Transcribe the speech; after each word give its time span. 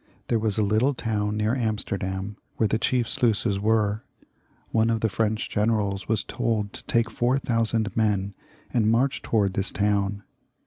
There 0.29 0.39
was 0.39 0.57
a 0.57 0.63
little 0.63 0.95
town 0.95 1.37
near 1.37 1.53
Amsterdam 1.53 2.35
where 2.57 2.65
the 2.67 2.79
chief 2.79 3.07
sluices 3.07 3.59
were. 3.59 4.03
One 4.71 4.89
of 4.89 5.01
the 5.01 5.09
French 5.09 5.47
generals 5.47 6.07
was 6.09 6.23
told 6.23 6.73
to 6.73 6.83
take 6.85 7.11
four 7.11 7.37
thousand 7.37 7.95
men 7.95 8.33
and 8.73 8.89
march 8.89 9.21
towards 9.21 9.53
this 9.53 9.69
town. 9.69 10.23